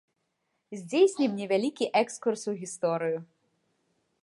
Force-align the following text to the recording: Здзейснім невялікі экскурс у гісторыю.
Здзейснім 0.79 1.31
невялікі 1.41 1.85
экскурс 2.01 2.41
у 2.53 2.57
гісторыю. 2.65 3.17